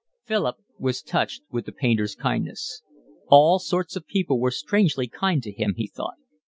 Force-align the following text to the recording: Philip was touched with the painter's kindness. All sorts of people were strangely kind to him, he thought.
Philip 0.23 0.55
was 0.79 1.03
touched 1.03 1.43
with 1.51 1.67
the 1.67 1.71
painter's 1.71 2.15
kindness. 2.15 2.81
All 3.27 3.59
sorts 3.59 3.95
of 3.95 4.07
people 4.07 4.39
were 4.39 4.49
strangely 4.49 5.07
kind 5.07 5.43
to 5.43 5.51
him, 5.51 5.75
he 5.77 5.85
thought. 5.85 6.15